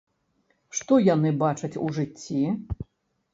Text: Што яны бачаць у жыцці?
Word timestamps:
Што 0.79 0.97
яны 1.07 1.33
бачаць 1.43 1.71
у 1.89 1.91
жыцці? 1.99 2.41